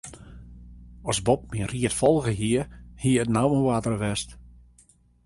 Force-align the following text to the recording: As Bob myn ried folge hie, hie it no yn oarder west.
As 1.11 1.19
Bob 1.27 1.41
myn 1.51 1.69
ried 1.71 1.95
folge 2.01 2.33
hie, 2.39 2.63
hie 3.01 3.19
it 3.21 3.29
no 3.35 3.43
yn 3.55 3.65
oarder 3.67 3.95
west. 4.03 4.29